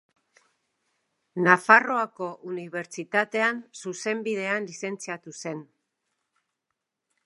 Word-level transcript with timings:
Nafarroako 1.47 2.31
Unibertsitatean 2.53 3.63
Zuzenbidean 3.83 4.67
lizentziatu 4.73 5.39
zen. 5.45 5.67